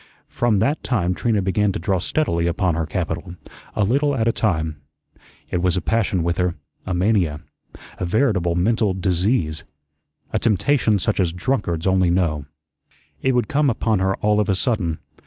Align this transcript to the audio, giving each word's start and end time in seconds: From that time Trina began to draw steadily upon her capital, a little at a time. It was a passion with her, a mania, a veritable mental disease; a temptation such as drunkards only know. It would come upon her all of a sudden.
From 0.29 0.57
that 0.57 0.81
time 0.83 1.13
Trina 1.13 1.43
began 1.43 1.71
to 1.73 1.77
draw 1.79 1.99
steadily 1.99 2.47
upon 2.47 2.73
her 2.73 2.87
capital, 2.87 3.35
a 3.75 3.83
little 3.83 4.15
at 4.15 4.27
a 4.27 4.31
time. 4.31 4.77
It 5.51 5.61
was 5.61 5.77
a 5.77 5.79
passion 5.79 6.23
with 6.23 6.39
her, 6.39 6.55
a 6.87 6.93
mania, 6.95 7.41
a 7.99 8.05
veritable 8.05 8.55
mental 8.55 8.95
disease; 8.95 9.63
a 10.33 10.39
temptation 10.39 10.97
such 10.97 11.19
as 11.19 11.31
drunkards 11.31 11.85
only 11.85 12.09
know. 12.09 12.47
It 13.21 13.33
would 13.33 13.47
come 13.47 13.69
upon 13.69 13.99
her 13.99 14.15
all 14.21 14.39
of 14.39 14.49
a 14.49 14.55
sudden. 14.55 14.97